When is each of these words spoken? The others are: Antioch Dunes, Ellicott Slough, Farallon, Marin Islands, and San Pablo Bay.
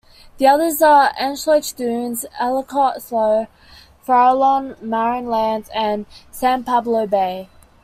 The 0.39 0.47
others 0.47 0.81
are: 0.81 1.13
Antioch 1.19 1.65
Dunes, 1.77 2.25
Ellicott 2.39 3.03
Slough, 3.03 3.47
Farallon, 4.01 4.75
Marin 4.81 5.27
Islands, 5.31 5.69
and 5.75 6.07
San 6.31 6.63
Pablo 6.63 7.05
Bay. 7.05 7.49